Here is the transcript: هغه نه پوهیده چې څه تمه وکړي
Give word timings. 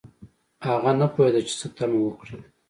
هغه 0.65 0.91
نه 0.99 1.07
پوهیده 1.13 1.41
چې 1.47 1.53
څه 1.59 1.67
تمه 1.77 1.99
وکړي 2.01 2.37